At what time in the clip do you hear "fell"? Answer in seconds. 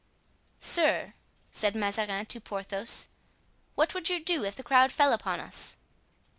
4.91-5.13